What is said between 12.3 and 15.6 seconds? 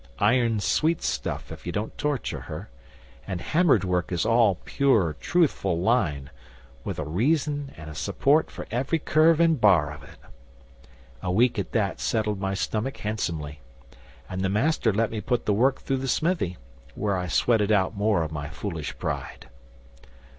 my stomach handsomely, and the Master let me put the